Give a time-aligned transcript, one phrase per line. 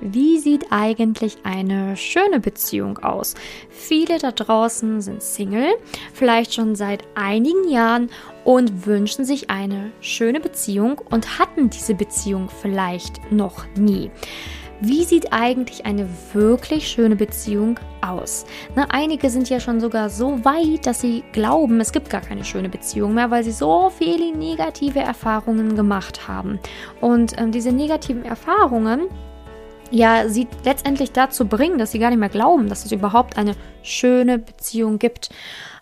[0.00, 3.34] wie sieht eigentlich eine schöne Beziehung aus?
[3.68, 5.74] Viele da draußen sind Single,
[6.12, 8.10] vielleicht schon seit einigen Jahren
[8.44, 14.10] und wünschen sich eine schöne Beziehung und hatten diese Beziehung vielleicht noch nie.
[14.82, 18.46] Wie sieht eigentlich eine wirklich schöne Beziehung aus?
[18.74, 22.44] Na, einige sind ja schon sogar so weit, dass sie glauben, es gibt gar keine
[22.44, 26.58] schöne Beziehung mehr, weil sie so viele negative Erfahrungen gemacht haben.
[27.02, 29.08] Und ähm, diese negativen Erfahrungen,
[29.90, 33.54] ja, sie letztendlich dazu bringen, dass sie gar nicht mehr glauben, dass es überhaupt eine
[33.82, 35.30] schöne Beziehung gibt.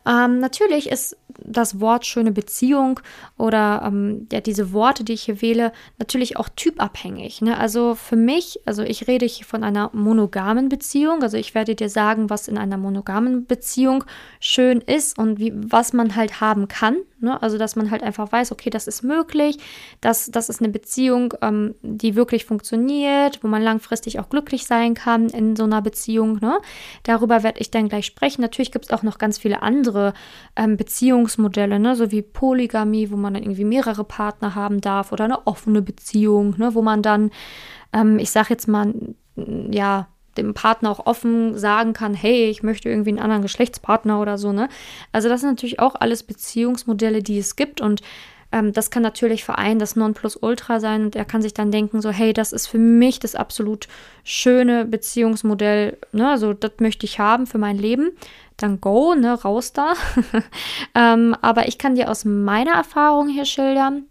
[0.07, 3.01] Ähm, natürlich ist das Wort schöne Beziehung
[3.37, 7.43] oder ähm, ja, diese Worte, die ich hier wähle, natürlich auch typabhängig.
[7.43, 7.59] Ne?
[7.59, 11.23] Also für mich, also ich rede hier von einer monogamen Beziehung.
[11.23, 14.05] Also ich werde dir sagen, was in einer monogamen Beziehung
[14.41, 16.97] schön ist und wie, was man halt haben kann.
[17.21, 17.41] Ne?
[17.41, 19.59] Also dass man halt einfach weiß, okay, das ist möglich,
[20.01, 24.95] das, das ist eine Beziehung, ähm, die wirklich funktioniert, wo man langfristig auch glücklich sein
[24.95, 26.39] kann in so einer Beziehung.
[26.41, 26.59] Ne?
[27.03, 28.43] Darüber werde ich dann gleich sprechen.
[28.43, 30.15] Natürlich gibt es auch noch ganz viele andere
[30.57, 30.77] ähm,
[31.29, 31.95] Beziehungsmodelle, ne?
[31.95, 36.55] so wie Polygamie, wo man dann irgendwie mehrere Partner haben darf oder eine offene Beziehung,
[36.57, 36.75] ne?
[36.75, 37.31] wo man dann,
[37.93, 38.95] ähm, ich sage jetzt mal,
[39.71, 44.39] ja, dem Partner auch offen sagen kann, hey, ich möchte irgendwie einen anderen Geschlechtspartner oder
[44.39, 44.69] so, ne?
[45.11, 48.03] Also das sind natürlich auch alles Beziehungsmodelle, die es gibt und
[48.53, 52.01] ähm, das kann natürlich für einen das Nonplusultra sein und er kann sich dann denken,
[52.01, 53.89] so, hey, das ist für mich das absolut
[54.23, 56.31] schöne Beziehungsmodell, ne?
[56.31, 58.13] Also das möchte ich haben für mein Leben.
[58.59, 59.95] Dann go, ne, raus da.
[60.95, 64.05] ähm, aber ich kann dir aus meiner Erfahrung hier schildern,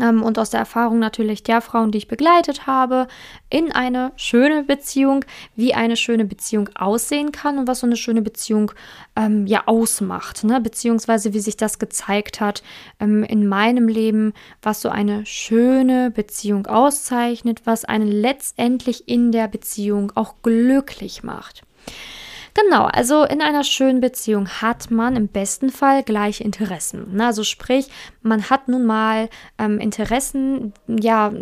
[0.00, 3.08] ähm, und aus der Erfahrung natürlich der Frauen, die ich begleitet habe,
[3.50, 8.22] in eine schöne Beziehung, wie eine schöne Beziehung aussehen kann und was so eine schöne
[8.22, 8.72] Beziehung
[9.16, 10.60] ähm, ja ausmacht, ne?
[10.60, 12.62] beziehungsweise wie sich das gezeigt hat
[13.00, 19.48] ähm, in meinem Leben, was so eine schöne Beziehung auszeichnet, was einen letztendlich in der
[19.48, 21.64] Beziehung auch glücklich macht.
[22.54, 27.16] Genau, also in einer schönen Beziehung hat man im besten Fall gleiche Interessen.
[27.16, 27.26] Ne?
[27.26, 27.86] Also sprich,
[28.20, 31.32] man hat nun mal ähm, Interessen, ja,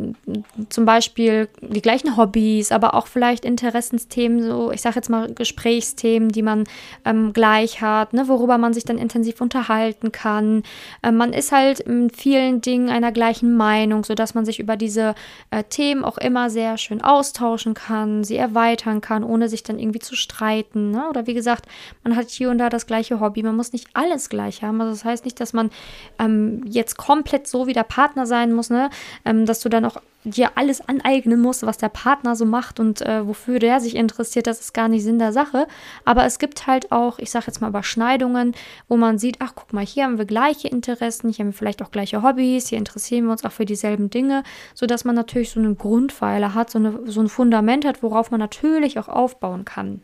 [0.68, 6.28] zum Beispiel die gleichen Hobbys, aber auch vielleicht Interessensthemen, so ich sage jetzt mal Gesprächsthemen,
[6.28, 6.64] die man
[7.04, 8.28] ähm, gleich hat, ne?
[8.28, 10.62] worüber man sich dann intensiv unterhalten kann.
[11.02, 15.16] Ähm, man ist halt in vielen Dingen einer gleichen Meinung, sodass man sich über diese
[15.50, 19.98] äh, Themen auch immer sehr schön austauschen kann, sie erweitern kann, ohne sich dann irgendwie
[19.98, 20.92] zu streiten.
[20.92, 20.99] Ne?
[21.00, 21.08] Ne?
[21.08, 21.66] Oder wie gesagt,
[22.04, 23.42] man hat hier und da das gleiche Hobby.
[23.42, 24.80] Man muss nicht alles gleich haben.
[24.80, 25.70] Also das heißt nicht, dass man
[26.18, 28.90] ähm, jetzt komplett so wie der Partner sein muss, ne?
[29.24, 33.00] Ähm, dass du dann auch dir alles aneignen musst, was der Partner so macht und
[33.00, 34.46] äh, wofür der sich interessiert.
[34.46, 35.66] Das ist gar nicht Sinn der Sache.
[36.04, 38.54] Aber es gibt halt auch, ich sage jetzt mal Überschneidungen,
[38.88, 41.82] wo man sieht, ach guck mal, hier haben wir gleiche Interessen, hier haben wir vielleicht
[41.82, 44.42] auch gleiche Hobbys, hier interessieren wir uns auch für dieselben Dinge,
[44.74, 48.40] sodass man natürlich so einen Grundpfeiler hat, so, eine, so ein Fundament hat, worauf man
[48.40, 50.02] natürlich auch aufbauen kann.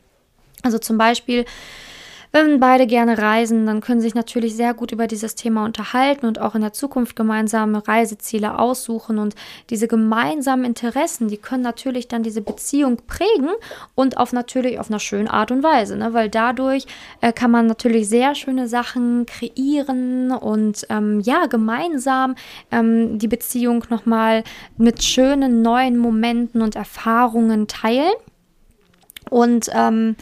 [0.62, 1.44] Also zum Beispiel,
[2.32, 6.38] wenn beide gerne reisen, dann können sich natürlich sehr gut über dieses Thema unterhalten und
[6.38, 9.18] auch in der Zukunft gemeinsame Reiseziele aussuchen.
[9.18, 9.34] Und
[9.70, 13.50] diese gemeinsamen Interessen, die können natürlich dann diese Beziehung prägen
[13.94, 16.12] und auf natürlich auf einer schönen Art und Weise, ne?
[16.12, 16.86] weil dadurch
[17.22, 22.34] äh, kann man natürlich sehr schöne Sachen kreieren und ähm, ja, gemeinsam
[22.70, 24.44] ähm, die Beziehung nochmal
[24.76, 28.12] mit schönen neuen Momenten und Erfahrungen teilen.
[29.30, 30.16] Und ähm,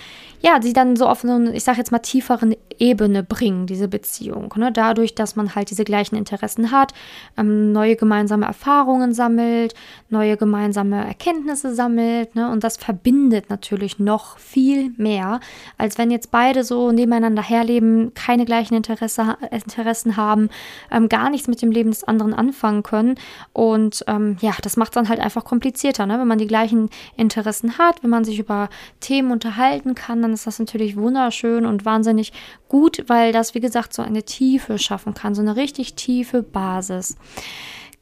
[0.44, 4.52] ja, sie dann so auf eine, ich sage jetzt mal, tieferen Ebene bringen, diese Beziehung.
[4.56, 4.70] Ne?
[4.70, 6.92] Dadurch, dass man halt diese gleichen Interessen hat,
[7.38, 9.74] ähm, neue gemeinsame Erfahrungen sammelt,
[10.10, 12.34] neue gemeinsame Erkenntnisse sammelt.
[12.34, 12.50] Ne?
[12.50, 15.40] Und das verbindet natürlich noch viel mehr,
[15.78, 20.50] als wenn jetzt beide so nebeneinander herleben, keine gleichen Interesse, Interessen haben,
[20.90, 23.14] ähm, gar nichts mit dem Leben des anderen anfangen können.
[23.54, 26.18] Und ähm, ja, das macht dann halt einfach komplizierter, ne?
[26.18, 28.68] wenn man die gleichen Interessen hat, wenn man sich über
[29.00, 32.32] Themen unterhalten kann, dann ist das natürlich wunderschön und wahnsinnig
[32.68, 37.16] gut, weil das, wie gesagt, so eine Tiefe schaffen kann, so eine richtig tiefe Basis.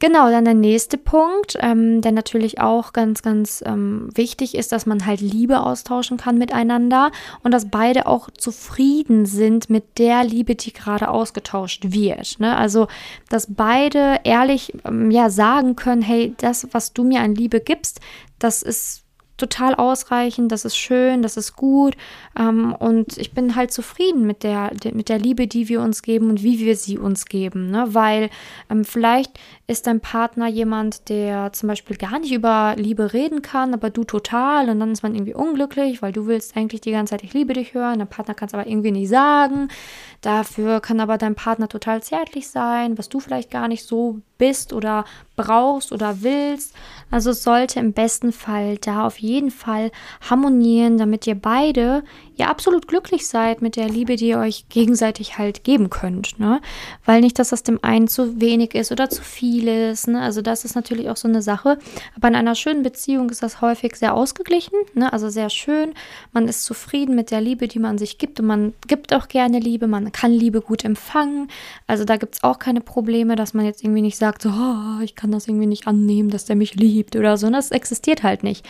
[0.03, 4.85] Genau, dann der nächste Punkt, ähm, der natürlich auch ganz, ganz ähm, wichtig ist, dass
[4.85, 7.13] man halt Liebe austauschen kann miteinander
[7.45, 12.41] und dass beide auch zufrieden sind mit der Liebe, die gerade ausgetauscht wird.
[12.41, 12.57] Ne?
[12.57, 12.89] Also,
[13.29, 18.01] dass beide ehrlich ähm, ja sagen können, hey, das, was du mir an Liebe gibst,
[18.41, 19.02] das ist
[19.43, 21.97] total ausreichend, das ist schön, das ist gut
[22.39, 26.31] ähm, und ich bin halt zufrieden mit der, mit der Liebe, die wir uns geben
[26.31, 27.87] und wie wir sie uns geben, ne?
[27.89, 28.31] weil
[28.71, 33.75] ähm, vielleicht ist dein Partner jemand, der zum Beispiel gar nicht über Liebe reden kann,
[33.75, 37.11] aber du total und dann ist man irgendwie unglücklich, weil du willst eigentlich die ganze
[37.11, 39.69] Zeit, ich liebe dich hören, der Partner kann es aber irgendwie nicht sagen,
[40.23, 44.73] dafür kann aber dein Partner total zärtlich sein, was du vielleicht gar nicht so bist
[44.73, 45.05] oder
[45.37, 46.75] brauchst oder willst.
[47.11, 49.93] Also es sollte im besten Fall da auf jeden Fall
[50.29, 52.03] harmonieren, damit ihr beide
[52.37, 56.39] ja absolut glücklich seid mit der Liebe, die ihr euch gegenseitig halt geben könnt.
[56.39, 56.61] Ne?
[57.05, 60.09] Weil nicht, dass das dem einen zu wenig ist oder zu viel ist.
[60.09, 60.21] Ne?
[60.21, 61.79] Also das ist natürlich auch so eine Sache.
[62.17, 65.13] Aber in einer schönen Beziehung ist das häufig sehr ausgeglichen, ne?
[65.13, 65.93] also sehr schön.
[66.33, 69.59] Man ist zufrieden mit der Liebe, die man sich gibt und man gibt auch gerne
[69.59, 69.87] Liebe.
[69.87, 71.49] Man kann Liebe gut empfangen.
[71.87, 75.01] Also da gibt es auch keine Probleme, dass man jetzt irgendwie nicht sagt, so, oh,
[75.03, 77.47] ich kann das irgendwie nicht annehmen, dass der mich liebt oder so.
[77.47, 78.67] Und das existiert halt nicht.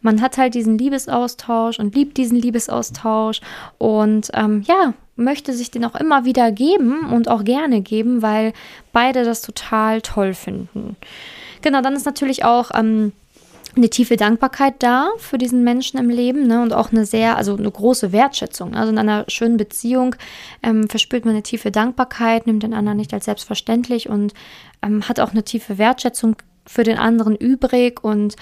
[0.00, 3.40] Man hat halt diesen Liebesaustausch und liebt diesen Liebesaustausch
[3.78, 8.52] und ähm, ja, möchte sich den auch immer wieder geben und auch gerne geben, weil
[8.92, 10.96] beide das total toll finden.
[11.60, 13.12] Genau, dann ist natürlich auch ähm,
[13.74, 16.62] eine tiefe Dankbarkeit da für diesen Menschen im Leben ne?
[16.62, 18.74] und auch eine sehr, also eine große Wertschätzung.
[18.74, 20.14] Also in einer schönen Beziehung
[20.62, 24.34] ähm, verspürt man eine tiefe Dankbarkeit, nimmt den anderen nicht als selbstverständlich und
[24.82, 26.36] ähm, hat auch eine tiefe Wertschätzung
[26.66, 28.36] für den anderen übrig und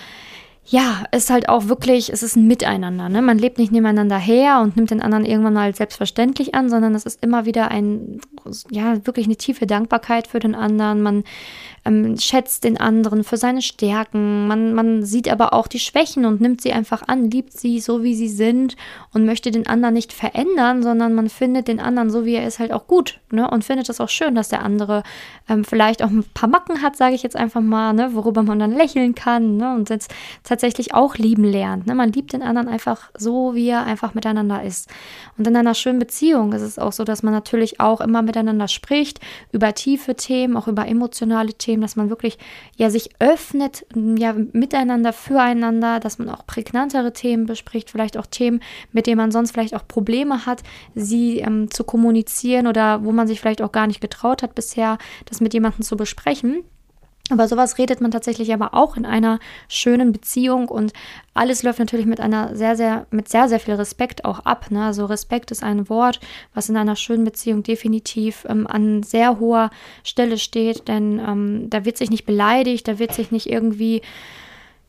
[0.70, 3.08] ja, es ist halt auch wirklich, es ist ein Miteinander.
[3.08, 3.22] Ne?
[3.22, 7.05] Man lebt nicht nebeneinander her und nimmt den anderen irgendwann mal selbstverständlich an, sondern es
[7.05, 8.20] ist immer wieder ein,
[8.70, 11.02] ja, wirklich eine tiefe Dankbarkeit für den anderen.
[11.02, 11.25] Man
[11.84, 14.46] ähm, schätzt den anderen für seine Stärken.
[14.46, 18.02] Man, man sieht aber auch die Schwächen und nimmt sie einfach an, liebt sie so,
[18.02, 18.76] wie sie sind
[19.12, 22.61] und möchte den anderen nicht verändern, sondern man findet den anderen so, wie er ist,
[22.61, 23.19] halt auch gut.
[23.32, 23.50] Ne?
[23.50, 25.02] Und findet das auch schön, dass der andere
[25.49, 28.11] ähm, vielleicht auch ein paar Macken hat, sage ich jetzt einfach mal, ne?
[28.14, 29.75] worüber man dann lächeln kann ne?
[29.75, 30.12] und jetzt
[30.60, 31.86] tatsächlich auch lieben lernt.
[31.86, 31.94] Ne?
[31.94, 34.90] Man liebt den anderen einfach so, wie er einfach miteinander ist.
[35.38, 38.68] Und in einer schönen Beziehung ist es auch so, dass man natürlich auch immer miteinander
[38.68, 39.20] spricht,
[39.52, 42.36] über tiefe Themen, auch über emotionale Themen dass man wirklich
[42.76, 48.60] ja sich öffnet, ja miteinander, füreinander, dass man auch prägnantere Themen bespricht, vielleicht auch Themen,
[48.92, 50.62] mit denen man sonst vielleicht auch Probleme hat,
[50.94, 54.98] sie ähm, zu kommunizieren oder wo man sich vielleicht auch gar nicht getraut hat bisher,
[55.24, 56.64] das mit jemandem zu besprechen.
[57.30, 59.38] Aber sowas redet man tatsächlich aber auch in einer
[59.68, 60.92] schönen Beziehung und
[61.32, 64.70] alles läuft natürlich mit einer sehr, sehr, mit sehr, sehr viel Respekt auch ab.
[64.70, 64.84] Ne?
[64.84, 66.20] Also Respekt ist ein Wort,
[66.54, 69.70] was in einer schönen Beziehung definitiv ähm, an sehr hoher
[70.02, 74.02] Stelle steht, denn ähm, da wird sich nicht beleidigt, da wird sich nicht irgendwie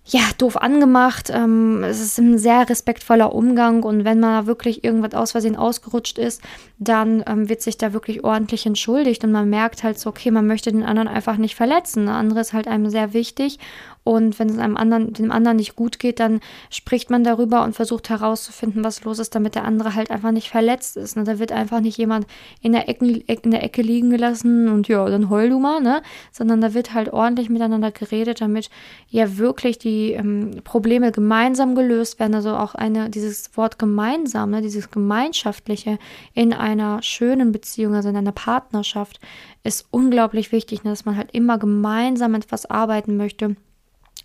[0.06, 1.30] ja, doof angemacht.
[1.30, 6.18] Ähm, es ist ein sehr respektvoller Umgang und wenn mal wirklich irgendwas aus Versehen ausgerutscht
[6.18, 6.42] ist,
[6.80, 10.48] dann ähm, wird sich da wirklich ordentlich entschuldigt und man merkt halt so, okay, man
[10.48, 12.08] möchte den anderen einfach nicht verletzen.
[12.08, 13.60] Der andere ist halt einem sehr wichtig
[14.04, 16.40] und wenn es einem anderen, dem anderen nicht gut geht, dann
[16.72, 20.50] spricht man darüber und versucht herauszufinden, was los ist, damit der andere halt einfach nicht
[20.50, 21.16] verletzt ist.
[21.16, 21.24] Ne?
[21.24, 22.26] Da wird einfach nicht jemand
[22.62, 26.02] in der, Ecke, in der Ecke liegen gelassen und ja, dann heul du mal, ne?
[26.32, 28.72] Sondern da wird halt ordentlich miteinander geredet, damit
[29.08, 32.34] ja wirklich die ähm, Probleme gemeinsam gelöst werden.
[32.34, 34.64] Also auch eine, dieses Wort gemeinsam, ne?
[34.64, 36.00] dieses Gemeinschaftliche
[36.34, 39.20] in einer schönen Beziehung, also in einer Partnerschaft,
[39.64, 40.90] ist unglaublich wichtig, ne?
[40.90, 43.56] dass man halt immer gemeinsam etwas arbeiten möchte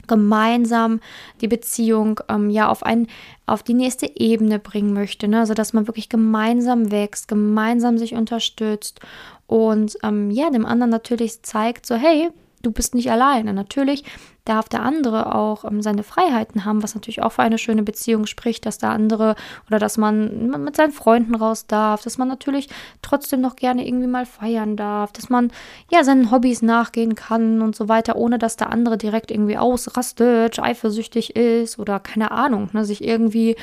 [0.07, 1.01] gemeinsam
[1.41, 3.07] die Beziehung ähm, ja auf ein
[3.47, 5.41] auf die nächste Ebene bringen möchte, ne?
[5.41, 9.01] also dass man wirklich gemeinsam wächst, gemeinsam sich unterstützt
[9.47, 12.31] und ähm, ja dem anderen natürlich zeigt, so hey,
[12.67, 13.53] du bist nicht alleine.
[13.55, 14.05] Natürlich
[14.45, 18.27] darf der andere auch ähm, seine Freiheiten haben, was natürlich auch für eine schöne Beziehung
[18.27, 19.37] spricht, dass der andere
[19.69, 22.69] oder dass man mit seinen Freunden raus darf, dass man natürlich
[23.03, 25.51] trotzdem noch gerne irgendwie mal feiern darf, dass man
[25.91, 30.59] ja seinen Hobbys nachgehen kann und so weiter, ohne dass der andere direkt irgendwie ausrastet,
[30.59, 33.57] eifersüchtig ist oder keine Ahnung, ne, sich irgendwie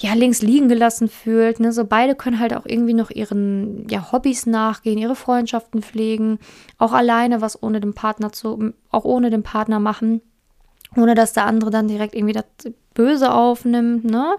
[0.00, 1.58] ja, links liegen gelassen fühlt.
[1.60, 1.72] Ne?
[1.72, 6.38] So beide können halt auch irgendwie noch ihren ja, Hobbys nachgehen, ihre Freundschaften pflegen,
[6.78, 10.20] auch alleine was ohne den Partner zu, auch ohne den Partner machen,
[10.96, 12.44] ohne dass der andere dann direkt irgendwie das
[12.94, 14.36] Böse aufnimmt, ne?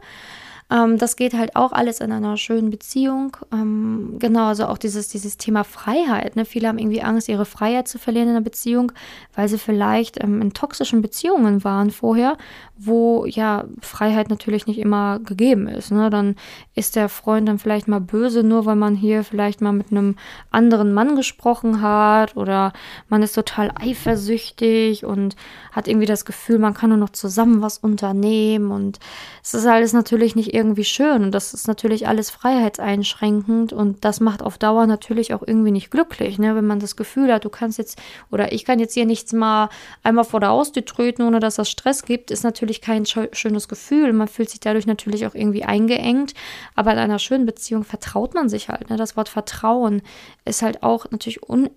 [0.72, 3.36] Ähm, das geht halt auch alles in einer schönen Beziehung.
[3.52, 6.36] Ähm, genau, also auch dieses, dieses Thema Freiheit.
[6.36, 6.46] Ne?
[6.46, 8.92] Viele haben irgendwie Angst, ihre Freiheit zu verlieren in einer Beziehung,
[9.36, 12.38] weil sie vielleicht ähm, in toxischen Beziehungen waren vorher,
[12.78, 15.92] wo ja Freiheit natürlich nicht immer gegeben ist.
[15.92, 16.10] Ne?
[16.12, 16.36] Dann
[16.76, 20.18] ist der Freund dann vielleicht mal böse, nur weil man hier vielleicht mal mit einem
[20.52, 22.74] anderen Mann gesprochen hat oder
[23.08, 25.36] man ist total eifersüchtig und
[25.72, 29.00] hat irgendwie das Gefühl, man kann nur noch zusammen was unternehmen und
[29.42, 34.20] es ist alles natürlich nicht irgendwie schön und das ist natürlich alles freiheitseinschränkend und das
[34.20, 36.56] macht auf Dauer natürlich auch irgendwie nicht glücklich, ne?
[36.56, 37.98] wenn man das Gefühl hat, du kannst jetzt
[38.30, 39.70] oder ich kann jetzt hier nichts mal
[40.04, 44.13] einmal vor der Haustür treten, ohne dass das Stress gibt, ist natürlich kein schönes Gefühl.
[44.13, 46.34] Man fühlt sich dadurch natürlich auch irgendwie eingeengt,
[46.75, 48.89] aber in einer schönen Beziehung vertraut man sich halt.
[48.89, 48.98] Ne?
[48.98, 50.01] Das Wort Vertrauen
[50.46, 51.70] ist halt auch natürlich un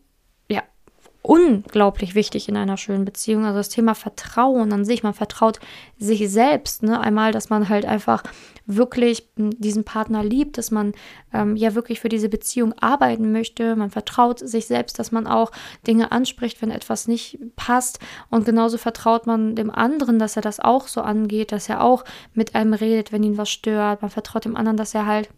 [1.22, 3.44] unglaublich wichtig in einer schönen Beziehung.
[3.44, 5.60] Also das Thema Vertrauen an sich, man vertraut
[5.98, 6.82] sich selbst.
[6.82, 7.00] Ne?
[7.00, 8.24] Einmal, dass man halt einfach
[8.66, 10.92] wirklich diesen Partner liebt, dass man
[11.32, 13.76] ähm, ja wirklich für diese Beziehung arbeiten möchte.
[13.76, 15.50] Man vertraut sich selbst, dass man auch
[15.86, 17.98] Dinge anspricht, wenn etwas nicht passt.
[18.30, 22.04] Und genauso vertraut man dem anderen, dass er das auch so angeht, dass er auch
[22.34, 24.02] mit einem redet, wenn ihn was stört.
[24.02, 25.28] Man vertraut dem anderen, dass er halt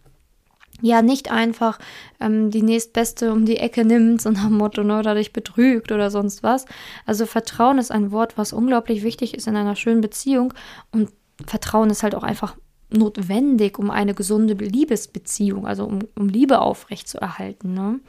[0.81, 1.79] ja nicht einfach
[2.19, 5.91] ähm, die nächstbeste um die Ecke nimmt, so nach dem Motto, ne, oder dich betrügt
[5.91, 6.65] oder sonst was.
[7.05, 10.53] Also Vertrauen ist ein Wort, was unglaublich wichtig ist in einer schönen Beziehung
[10.91, 11.09] und
[11.45, 12.55] Vertrauen ist halt auch einfach
[12.89, 17.73] notwendig, um eine gesunde Liebesbeziehung, also um, um Liebe aufrechtzuerhalten.
[17.73, 17.99] Ne?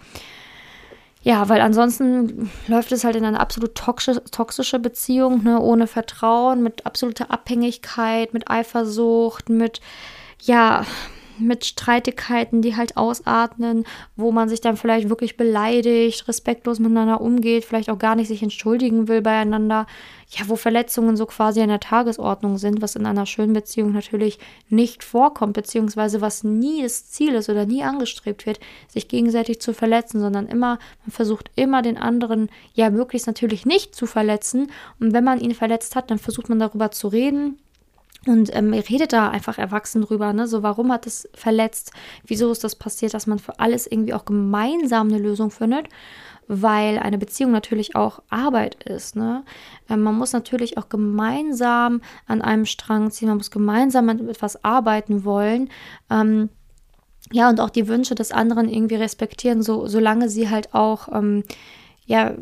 [1.23, 6.87] Ja, weil ansonsten läuft es halt in eine absolut toxische, Beziehung, ne, ohne Vertrauen, mit
[6.87, 9.81] absoluter Abhängigkeit, mit Eifersucht, mit
[10.43, 10.87] ja,
[11.39, 13.85] mit Streitigkeiten, die halt ausatmen,
[14.17, 18.43] wo man sich dann vielleicht wirklich beleidigt, respektlos miteinander umgeht, vielleicht auch gar nicht sich
[18.43, 19.87] entschuldigen will beieinander.
[20.29, 24.41] Ja, wo Verletzungen so quasi an der Tagesordnung sind, was in einer schönen Beziehung natürlich
[24.69, 29.73] nicht vorkommt, beziehungsweise was nie das Ziel ist oder nie angestrebt wird, sich gegenseitig zu
[29.73, 34.71] verletzen, sondern immer, man versucht immer den anderen, ja, möglichst natürlich nicht zu verletzen.
[34.99, 37.59] Und wenn man ihn verletzt hat, dann versucht man darüber zu reden,
[38.27, 40.47] und ähm, ihr redet da einfach erwachsen drüber, ne?
[40.47, 41.93] So, warum hat es verletzt?
[42.27, 45.89] Wieso ist das passiert, dass man für alles irgendwie auch gemeinsam eine Lösung findet?
[46.49, 49.45] Weil eine Beziehung natürlich auch Arbeit ist, ne?
[49.89, 54.65] Ähm, man muss natürlich auch gemeinsam an einem Strang ziehen, man muss gemeinsam an etwas
[54.65, 55.71] arbeiten wollen.
[56.11, 56.49] Ähm,
[57.33, 61.43] ja, und auch die Wünsche des anderen irgendwie respektieren, so, solange sie halt auch, ähm,
[62.07, 62.35] ja,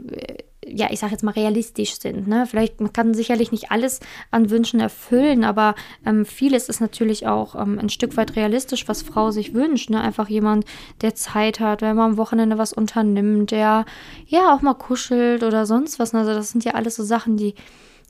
[0.68, 2.26] ja, ich sage jetzt mal realistisch sind.
[2.26, 2.46] Ne?
[2.46, 7.54] Vielleicht, man kann sicherlich nicht alles an Wünschen erfüllen, aber ähm, vieles ist natürlich auch
[7.54, 9.90] ähm, ein Stück weit realistisch, was Frau sich wünscht.
[9.90, 10.00] Ne?
[10.00, 10.64] Einfach jemand,
[11.00, 13.84] der Zeit hat, wenn man am Wochenende was unternimmt, der
[14.26, 16.14] ja auch mal kuschelt oder sonst was.
[16.14, 17.54] Also das sind ja alles so Sachen, die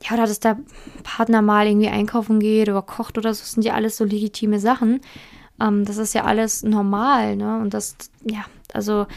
[0.03, 0.57] ja, oder dass der
[1.03, 4.59] Partner mal irgendwie einkaufen geht oder kocht oder so, das sind ja alles so legitime
[4.59, 5.01] Sachen.
[5.59, 7.59] Ähm, das ist ja alles normal, ne?
[7.59, 9.07] Und das, ja, also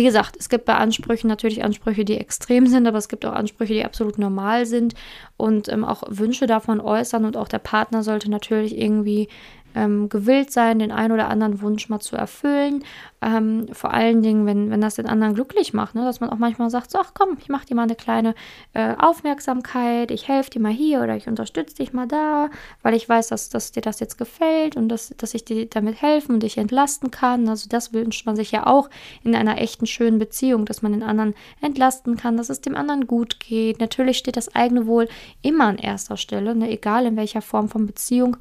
[0.00, 3.34] wie gesagt, es gibt bei Ansprüchen natürlich Ansprüche, die extrem sind, aber es gibt auch
[3.34, 4.94] Ansprüche, die absolut normal sind.
[5.36, 9.28] Und ähm, auch Wünsche davon äußern und auch der Partner sollte natürlich irgendwie
[9.74, 12.84] ähm, gewillt sein, den einen oder anderen Wunsch mal zu erfüllen.
[13.22, 16.04] Ähm, vor allen Dingen, wenn, wenn das den anderen glücklich macht, ne?
[16.04, 18.34] dass man auch manchmal sagt, so, ach komm, ich mache dir mal eine kleine
[18.72, 22.48] äh, Aufmerksamkeit, ich helfe dir mal hier oder ich unterstütze dich mal da,
[22.82, 26.00] weil ich weiß, dass, dass dir das jetzt gefällt und dass, dass ich dir damit
[26.00, 27.46] helfen und dich entlasten kann.
[27.48, 28.88] Also das wünscht man sich ja auch
[29.22, 33.06] in einer echten schönen Beziehung, dass man den anderen entlasten kann, dass es dem anderen
[33.06, 33.80] gut geht.
[33.80, 35.08] Natürlich steht das eigene Wohl
[35.42, 36.70] immer an erster Stelle, ne?
[36.70, 38.38] egal in welcher Form von Beziehung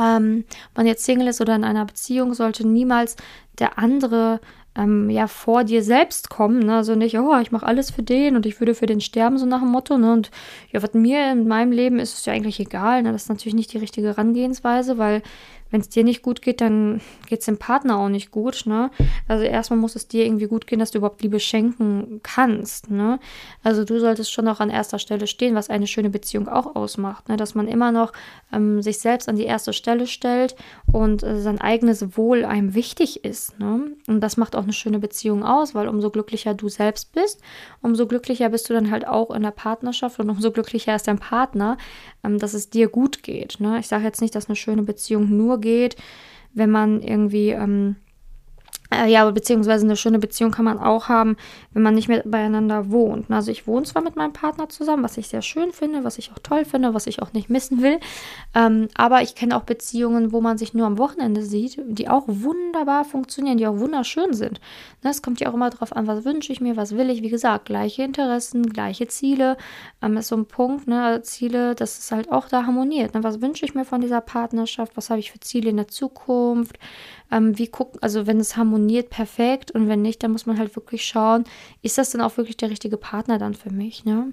[0.00, 3.16] ähm, man jetzt Single ist oder in einer Beziehung, sollte niemals
[3.58, 4.40] der andere
[4.76, 6.60] ähm, ja vor dir selbst kommen.
[6.60, 6.76] Ne?
[6.76, 9.46] Also nicht, oh, ich mache alles für den und ich würde für den sterben, so
[9.46, 9.96] nach dem Motto.
[9.98, 10.12] Ne?
[10.12, 10.30] Und
[10.72, 13.02] ja, was mir in meinem Leben ist, ist ja eigentlich egal.
[13.02, 13.12] Ne?
[13.12, 15.22] Das ist natürlich nicht die richtige Herangehensweise, weil
[15.74, 18.62] wenn es dir nicht gut geht, dann geht es dem Partner auch nicht gut.
[18.64, 18.92] Ne?
[19.26, 22.92] Also erstmal muss es dir irgendwie gut gehen, dass du überhaupt Liebe schenken kannst.
[22.92, 23.18] Ne?
[23.64, 27.28] Also du solltest schon auch an erster Stelle stehen, was eine schöne Beziehung auch ausmacht.
[27.28, 27.36] Ne?
[27.36, 28.12] Dass man immer noch
[28.52, 30.54] ähm, sich selbst an die erste Stelle stellt
[30.92, 33.58] und äh, sein eigenes Wohl einem wichtig ist.
[33.58, 33.96] Ne?
[34.06, 37.40] Und das macht auch eine schöne Beziehung aus, weil umso glücklicher du selbst bist,
[37.82, 41.18] umso glücklicher bist du dann halt auch in der Partnerschaft und umso glücklicher ist dein
[41.18, 41.78] Partner,
[42.22, 43.58] ähm, dass es dir gut geht.
[43.58, 43.80] Ne?
[43.80, 45.96] Ich sage jetzt nicht, dass eine schöne Beziehung nur geht,
[46.52, 47.96] wenn man irgendwie ähm,
[48.94, 51.36] äh, ja, beziehungsweise eine schöne Beziehung kann man auch haben,
[51.72, 53.30] wenn man nicht mehr beieinander wohnt.
[53.30, 56.32] Also ich wohne zwar mit meinem Partner zusammen, was ich sehr schön finde, was ich
[56.32, 57.98] auch toll finde, was ich auch nicht missen will.
[58.54, 62.24] Ähm, aber ich kenne auch Beziehungen, wo man sich nur am Wochenende sieht, die auch
[62.26, 64.60] wunderbar funktionieren, die auch wunderschön sind.
[65.02, 67.22] Ne, es kommt ja auch immer darauf an, was wünsche ich mir, was will ich.
[67.22, 69.56] Wie gesagt, gleiche Interessen, gleiche Ziele.
[70.02, 71.22] Ähm, ist so ein Punkt, ne?
[71.22, 73.14] Ziele, das ist halt auch da harmoniert.
[73.14, 73.22] Ne?
[73.24, 74.96] Was wünsche ich mir von dieser Partnerschaft?
[74.96, 76.78] Was habe ich für Ziele in der Zukunft?
[77.34, 79.72] Ähm, wie gucken, also wenn es harmoniert, perfekt.
[79.72, 81.44] Und wenn nicht, dann muss man halt wirklich schauen,
[81.82, 84.32] ist das dann auch wirklich der richtige Partner dann für mich, ne?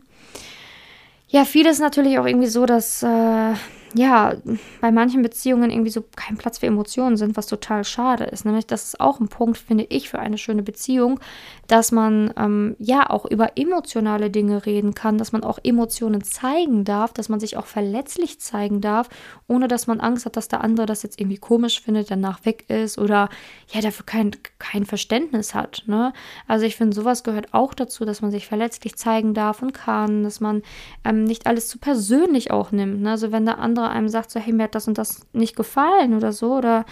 [1.28, 3.54] Ja, vieles natürlich auch irgendwie so, dass äh,
[3.94, 4.34] ja,
[4.80, 8.46] bei manchen Beziehungen irgendwie so kein Platz für Emotionen sind, was total schade ist.
[8.46, 11.20] Nämlich, das ist auch ein Punkt, finde ich, für eine schöne Beziehung,
[11.68, 16.84] dass man ähm, ja auch über emotionale Dinge reden kann, dass man auch Emotionen zeigen
[16.84, 19.10] darf, dass man sich auch verletzlich zeigen darf,
[19.48, 22.70] ohne dass man Angst hat, dass der andere das jetzt irgendwie komisch findet, danach weg
[22.70, 23.30] ist oder
[23.72, 25.84] ja, dafür kein, kein Verständnis hat.
[25.88, 26.14] Ne?
[26.48, 30.24] Also ich finde, sowas gehört auch dazu, dass man sich verletzlich zeigen darf und kann,
[30.24, 30.62] dass man
[31.04, 33.02] ähm, nicht alles zu persönlich auch nimmt.
[33.02, 33.12] Ne?
[33.12, 35.56] Also wenn der andere andere einem sagt, so, hey, mir hat das und das nicht
[35.56, 36.86] gefallen oder so, oder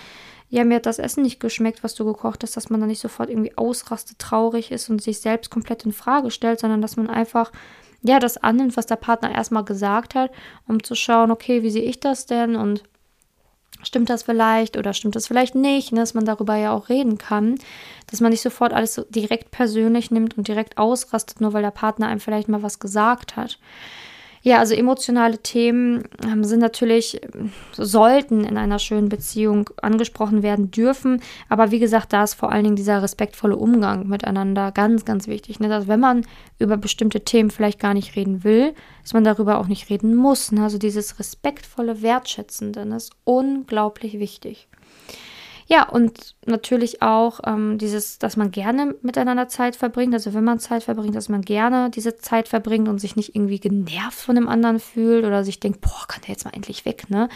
[0.49, 3.01] ja, mir hat das Essen nicht geschmeckt, was du gekocht hast, dass man dann nicht
[3.01, 7.09] sofort irgendwie ausrastet, traurig ist und sich selbst komplett in Frage stellt, sondern dass man
[7.09, 7.51] einfach
[8.01, 10.31] ja, das annimmt, was der Partner erstmal gesagt hat,
[10.67, 12.83] um zu schauen, okay, wie sehe ich das denn und
[13.83, 17.17] stimmt das vielleicht oder stimmt das vielleicht nicht, ne, dass man darüber ja auch reden
[17.17, 17.55] kann,
[18.09, 21.71] dass man nicht sofort alles so direkt persönlich nimmt und direkt ausrastet, nur weil der
[21.71, 23.59] Partner einem vielleicht mal was gesagt hat.
[24.41, 27.19] Ja, also emotionale Themen ähm, sind natürlich,
[27.73, 31.21] sollten in einer schönen Beziehung angesprochen werden dürfen.
[31.49, 35.59] Aber wie gesagt, da ist vor allen Dingen dieser respektvolle Umgang miteinander ganz, ganz wichtig.
[35.59, 35.67] Ne?
[35.67, 36.25] Dass wenn man
[36.57, 40.51] über bestimmte Themen vielleicht gar nicht reden will, dass man darüber auch nicht reden muss.
[40.51, 40.63] Ne?
[40.63, 44.69] Also dieses respektvolle, wertschätzende, das ist unglaublich wichtig.
[45.71, 50.15] Ja, und natürlich auch ähm, dieses, dass man gerne miteinander Zeit verbringt.
[50.15, 53.59] Also wenn man Zeit verbringt, dass man gerne diese Zeit verbringt und sich nicht irgendwie
[53.59, 57.11] genervt von dem anderen fühlt oder sich denkt, boah, kann der jetzt mal endlich weg,
[57.11, 57.29] ne?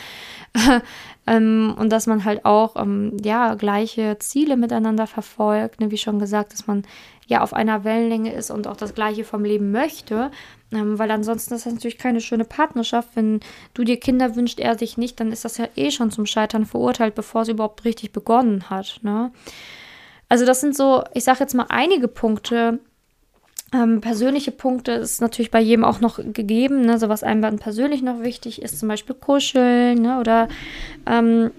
[1.28, 5.92] ähm, und dass man halt auch, ähm, ja, gleiche Ziele miteinander verfolgt, ne?
[5.92, 6.86] wie schon gesagt, dass man
[7.27, 10.32] ja auf einer Wellenlänge ist und auch das Gleiche vom Leben möchte.
[10.72, 13.10] Ähm, weil ansonsten ist das natürlich keine schöne Partnerschaft.
[13.15, 13.39] Wenn
[13.74, 16.65] du dir Kinder wünscht, er sich nicht, dann ist das ja eh schon zum Scheitern
[16.65, 19.00] verurteilt, bevor es überhaupt richtig begonnen hat.
[19.03, 19.32] Ne?
[20.30, 22.80] Also das sind so, ich sage jetzt mal einige Punkte,
[23.74, 27.00] ähm, persönliche Punkte ist natürlich bei jedem auch noch gegeben, ne?
[27.00, 30.20] so was einem dann persönlich noch wichtig ist, zum Beispiel Kuscheln ne?
[30.20, 30.48] oder
[31.08, 31.51] ähm,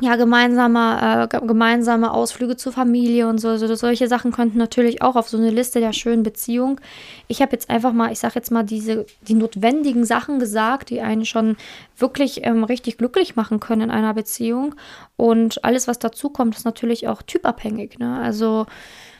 [0.00, 3.48] ja, gemeinsame, äh, gemeinsame Ausflüge zur Familie und so.
[3.48, 6.80] Also solche Sachen könnten natürlich auch auf so eine Liste der schönen Beziehung.
[7.26, 11.00] Ich habe jetzt einfach mal, ich sage jetzt mal, diese, die notwendigen Sachen gesagt, die
[11.00, 11.56] einen schon
[11.96, 14.76] wirklich ähm, richtig glücklich machen können in einer Beziehung.
[15.16, 17.98] Und alles, was dazu kommt, ist natürlich auch typabhängig.
[17.98, 18.20] Ne?
[18.20, 18.66] Also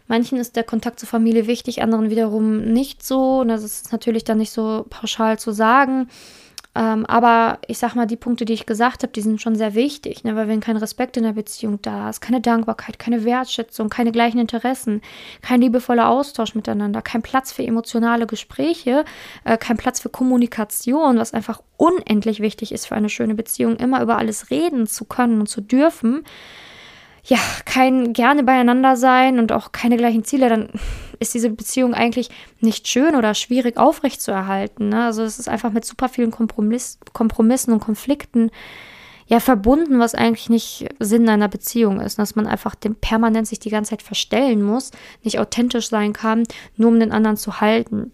[0.07, 3.41] manchen ist der Kontakt zur Familie wichtig, anderen wiederum nicht so.
[3.41, 6.09] Und das ist natürlich dann nicht so pauschal zu sagen.
[6.79, 9.75] Ähm, aber ich sag mal, die Punkte, die ich gesagt habe, die sind schon sehr
[9.75, 10.37] wichtig, ne?
[10.37, 14.39] weil wenn kein Respekt in der Beziehung da ist, keine Dankbarkeit, keine Wertschätzung, keine gleichen
[14.39, 15.03] Interessen,
[15.43, 19.05] kein liebevoller Austausch miteinander, kein Platz für emotionale Gespräche,
[19.43, 24.01] äh, kein Platz für Kommunikation, was einfach unendlich wichtig ist für eine schöne Beziehung, immer
[24.01, 26.23] über alles reden zu können und zu dürfen,
[27.25, 30.69] ja, kein gerne beieinander sein und auch keine gleichen Ziele, dann
[31.19, 34.89] ist diese Beziehung eigentlich nicht schön oder schwierig aufrechtzuerhalten.
[34.89, 35.05] Ne?
[35.05, 38.51] Also es ist einfach mit super vielen Kompromiss, Kompromissen und Konflikten
[39.27, 42.19] ja verbunden, was eigentlich nicht Sinn einer Beziehung ist.
[42.19, 44.91] Dass man einfach dem permanent sich die ganze Zeit verstellen muss,
[45.23, 46.45] nicht authentisch sein kann,
[46.77, 48.13] nur um den anderen zu halten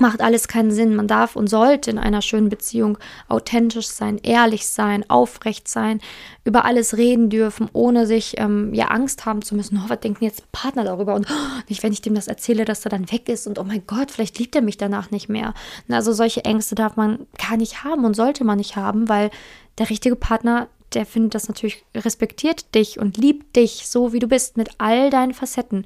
[0.00, 0.94] macht alles keinen Sinn.
[0.94, 6.00] Man darf und sollte in einer schönen Beziehung authentisch sein, ehrlich sein, aufrecht sein,
[6.44, 9.80] über alles reden dürfen, ohne sich ähm, ja Angst haben zu müssen.
[9.84, 11.14] Oh, was denken jetzt Partner darüber?
[11.14, 13.64] Und oh, nicht, wenn ich dem das erzähle, dass er dann weg ist und oh
[13.64, 15.54] mein Gott, vielleicht liebt er mich danach nicht mehr.
[15.88, 19.30] Also solche Ängste darf man gar nicht haben und sollte man nicht haben, weil
[19.78, 24.28] der richtige Partner der findet das natürlich, respektiert dich und liebt dich so, wie du
[24.28, 25.84] bist, mit all deinen Facetten.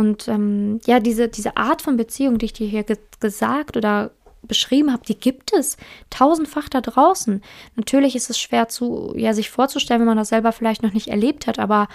[0.00, 4.12] Und ähm, ja, diese, diese Art von Beziehung, die ich dir hier ge gesagt oder
[4.42, 5.76] beschrieben habe, die gibt es
[6.08, 7.42] tausendfach da draußen.
[7.76, 11.08] Natürlich ist es schwer zu, ja, sich vorzustellen, wenn man das selber vielleicht noch nicht
[11.08, 11.86] erlebt hat, aber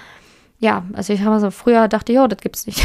[0.59, 2.79] ja, also ich habe so früher dachte, ja, das gibt's nicht.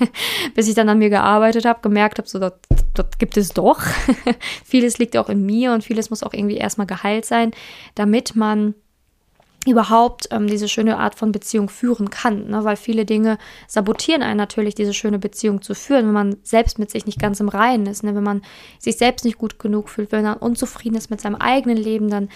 [0.54, 2.52] Bis ich dann an mir gearbeitet habe, gemerkt habe, so, das,
[2.92, 3.80] das gibt es doch.
[4.66, 7.52] vieles liegt auch in mir und vieles muss auch irgendwie erstmal geheilt sein,
[7.94, 8.74] damit man
[9.66, 12.64] überhaupt ähm, diese schöne Art von Beziehung führen kann, ne?
[12.64, 16.90] weil viele Dinge sabotieren einen natürlich, diese schöne Beziehung zu führen, wenn man selbst mit
[16.90, 18.14] sich nicht ganz im Reinen ist, ne?
[18.14, 18.42] wenn man
[18.78, 22.28] sich selbst nicht gut genug fühlt, wenn man unzufrieden ist mit seinem eigenen Leben, dann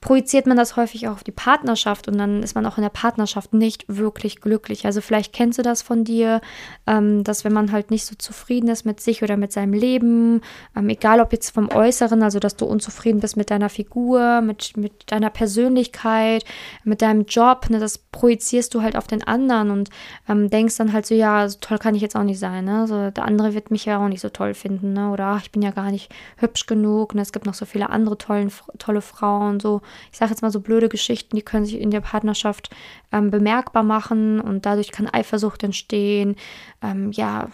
[0.00, 2.90] projiziert man das häufig auch auf die Partnerschaft und dann ist man auch in der
[2.90, 4.86] Partnerschaft nicht wirklich glücklich.
[4.86, 6.40] Also vielleicht kennst du das von dir,
[6.86, 10.40] ähm, dass wenn man halt nicht so zufrieden ist mit sich oder mit seinem Leben,
[10.74, 14.76] ähm, egal ob jetzt vom Äußeren, also dass du unzufrieden bist mit deiner Figur, mit,
[14.76, 16.44] mit deiner Persönlichkeit,
[16.84, 19.90] mit deinem Job, ne, das projizierst du halt auf den anderen und
[20.28, 22.86] ähm, denkst dann halt so, ja, so toll kann ich jetzt auch nicht sein, ne?
[22.86, 25.10] So, der andere wird mich ja auch nicht so toll finden, ne?
[25.10, 27.20] Oder ach, ich bin ja gar nicht hübsch genug, ne?
[27.20, 29.82] Es gibt noch so viele andere tollen, tolle Frauen, so
[30.12, 32.70] ich sage jetzt mal so blöde Geschichten, die können sich in der Partnerschaft
[33.12, 36.36] ähm, bemerkbar machen und dadurch kann Eifersucht entstehen.
[36.82, 37.48] Ähm, ja,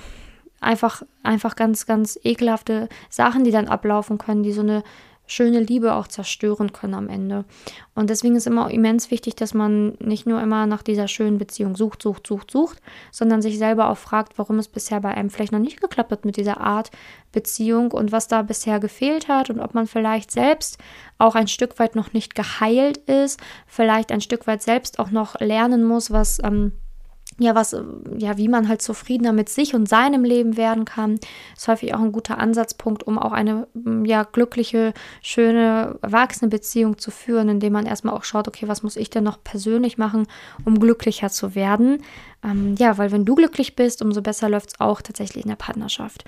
[0.61, 4.83] einfach, einfach ganz, ganz ekelhafte Sachen, die dann ablaufen können, die so eine
[5.27, 7.45] schöne Liebe auch zerstören können am Ende.
[7.95, 11.77] Und deswegen ist immer immens wichtig, dass man nicht nur immer nach dieser schönen Beziehung
[11.77, 15.53] sucht, sucht, sucht, sucht, sondern sich selber auch fragt, warum es bisher bei einem vielleicht
[15.53, 16.91] noch nicht geklappt hat mit dieser Art
[17.33, 20.79] Beziehung und was da bisher gefehlt hat und ob man vielleicht selbst
[21.19, 25.41] auch ein Stück weit noch nicht geheilt ist, vielleicht ein Stück weit selbst auch noch
[25.41, 26.73] lernen muss, was ähm,
[27.39, 27.77] ja, was,
[28.17, 31.19] ja, wie man halt zufriedener mit sich und seinem Leben werden kann,
[31.55, 36.97] ist häufig auch ein guter Ansatzpunkt, um auch eine, mm, ja, glückliche, schöne, erwachsene Beziehung
[36.99, 40.27] zu führen, indem man erstmal auch schaut, okay, was muss ich denn noch persönlich machen,
[40.65, 41.99] um glücklicher zu werden?
[42.47, 45.57] Ähm, ja, weil wenn du glücklich bist, umso besser läuft es auch tatsächlich in der
[45.57, 46.25] Partnerschaft.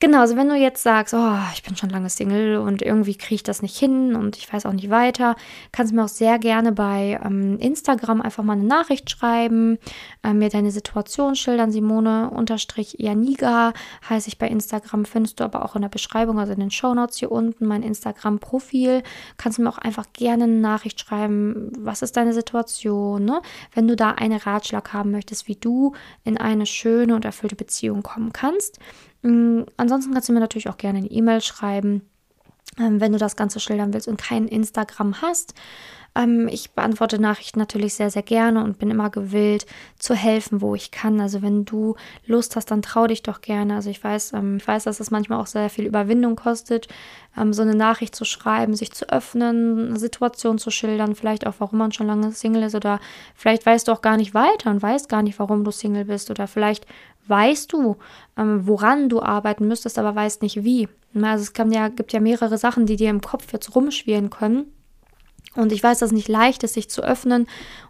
[0.00, 3.34] Genau, also wenn du jetzt sagst, oh, ich bin schon lange Single und irgendwie kriege
[3.36, 5.34] ich das nicht hin und ich weiß auch nicht weiter,
[5.72, 9.76] kannst du mir auch sehr gerne bei ähm, Instagram einfach mal eine Nachricht schreiben,
[10.22, 11.72] äh, mir deine Situation schildern.
[11.72, 13.72] Simone unterstrich Janiga
[14.08, 16.94] heiße ich bei Instagram, findest du aber auch in der Beschreibung, also in den Show
[16.94, 19.02] Notes hier unten, mein Instagram-Profil.
[19.36, 23.42] Kannst du mir auch einfach gerne eine Nachricht schreiben, was ist deine Situation, ne?
[23.74, 28.02] wenn du da einen Ratschlag haben möchtest, wie du in eine schöne und erfüllte Beziehung
[28.02, 28.78] kommen kannst.
[29.22, 32.02] Mm, ansonsten kannst du mir natürlich auch gerne eine E-Mail schreiben,
[32.78, 35.54] ähm, wenn du das Ganze schildern willst und kein Instagram hast.
[36.14, 39.66] Ähm, ich beantworte Nachrichten natürlich sehr, sehr gerne und bin immer gewillt
[39.98, 41.20] zu helfen, wo ich kann.
[41.20, 43.74] Also wenn du Lust hast, dann trau dich doch gerne.
[43.76, 46.88] Also ich weiß, ähm, ich weiß, dass es manchmal auch sehr viel Überwindung kostet,
[47.52, 51.78] so eine Nachricht zu schreiben, sich zu öffnen, eine Situation zu schildern, vielleicht auch, warum
[51.78, 52.98] man schon lange Single ist oder
[53.36, 56.32] vielleicht weißt du auch gar nicht weiter und weißt gar nicht, warum du Single bist
[56.32, 56.84] oder vielleicht
[57.28, 57.96] weißt du,
[58.36, 60.88] ähm, woran du arbeiten müsstest, aber weißt nicht wie.
[61.14, 64.72] Also es ja, gibt ja mehrere Sachen, die dir im Kopf jetzt rumschwirren können.
[65.54, 67.46] Und ich weiß, dass es nicht leicht ist, sich zu öffnen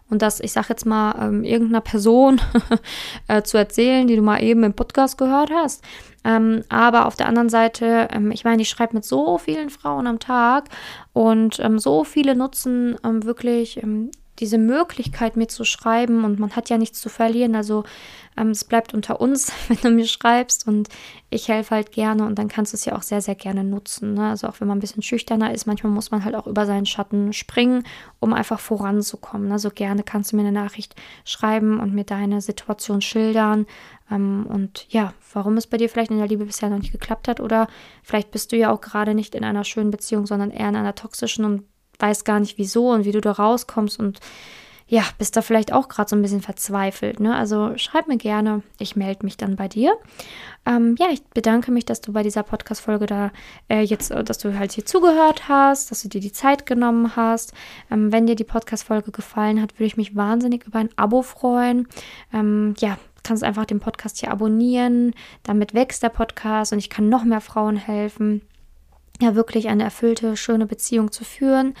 [0.09, 2.41] und das, ich sag jetzt mal, ähm, irgendeiner Person
[3.27, 5.83] äh, zu erzählen, die du mal eben im Podcast gehört hast.
[6.23, 10.07] Ähm, aber auf der anderen Seite, ähm, ich meine, ich schreibe mit so vielen Frauen
[10.07, 10.69] am Tag
[11.13, 16.55] und ähm, so viele nutzen ähm, wirklich ähm, diese Möglichkeit, mir zu schreiben und man
[16.55, 17.55] hat ja nichts zu verlieren.
[17.55, 17.83] Also
[18.37, 20.89] ähm, es bleibt unter uns, wenn du mir schreibst und
[21.29, 24.13] ich helfe halt gerne und dann kannst du es ja auch sehr, sehr gerne nutzen.
[24.13, 24.29] Ne?
[24.29, 26.85] Also auch wenn man ein bisschen schüchterner ist, manchmal muss man halt auch über seinen
[26.85, 27.83] Schatten springen,
[28.19, 29.51] um einfach voranzukommen.
[29.51, 33.65] Also gerne kannst du mir eine Nachricht schreiben und mir deine Situation schildern.
[34.09, 37.27] Ähm, und ja, warum es bei dir vielleicht in der Liebe bisher noch nicht geklappt
[37.27, 37.67] hat oder
[38.03, 40.95] vielleicht bist du ja auch gerade nicht in einer schönen Beziehung, sondern eher in einer
[40.95, 41.63] toxischen und
[41.99, 44.19] weißt gar nicht wieso und wie du da rauskommst und
[44.89, 47.19] ja, bist da vielleicht auch gerade so ein bisschen verzweifelt.
[47.19, 47.35] Ne?
[47.35, 49.95] Also schreib mir gerne, ich melde mich dann bei dir.
[50.65, 53.31] Ähm, ja, ich bedanke mich, dass du bei dieser Podcast-Folge da
[53.69, 57.15] äh, jetzt, äh, dass du halt hier zugehört hast, dass du dir die Zeit genommen
[57.15, 57.53] hast.
[57.91, 61.87] Ähm, wenn dir die Podcast-Folge gefallen hat, würde ich mich wahnsinnig über ein Abo freuen.
[62.33, 65.13] Ähm, ja, kannst einfach den Podcast hier abonnieren.
[65.43, 68.41] Damit wächst der Podcast und ich kann noch mehr Frauen helfen
[69.21, 71.73] ja wirklich eine erfüllte, schöne Beziehung zu führen.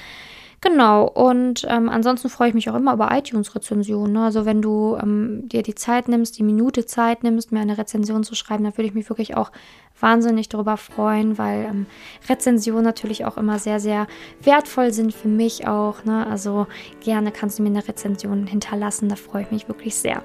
[0.61, 4.11] Genau, und ähm, ansonsten freue ich mich auch immer über iTunes-Rezensionen.
[4.11, 4.25] Ne?
[4.25, 8.25] Also wenn du ähm, dir die Zeit nimmst, die Minute Zeit nimmst, mir eine Rezension
[8.25, 9.51] zu schreiben, dann würde ich mich wirklich auch
[9.99, 11.85] wahnsinnig darüber freuen, weil ähm,
[12.27, 14.07] Rezensionen natürlich auch immer sehr, sehr
[14.41, 16.03] wertvoll sind für mich auch.
[16.05, 16.25] Ne?
[16.27, 16.67] Also
[17.01, 20.23] gerne kannst du mir eine Rezension hinterlassen, da freue ich mich wirklich sehr.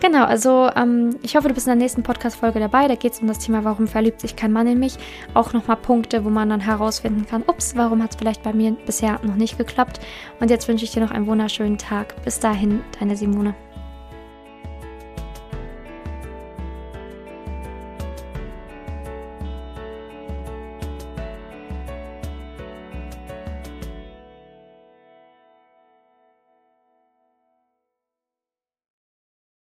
[0.00, 2.88] Genau, also ähm, ich hoffe, du bist in der nächsten Podcast-Folge dabei.
[2.88, 4.96] Da geht es um das Thema, warum verliebt sich kein Mann in mich.
[5.34, 8.72] Auch nochmal Punkte, wo man dann herausfinden kann, ups, warum hat es vielleicht bei mir
[8.86, 10.00] bisher noch nicht geklappt.
[10.40, 12.22] Und jetzt wünsche ich dir noch einen wunderschönen Tag.
[12.24, 13.54] Bis dahin, deine Simone.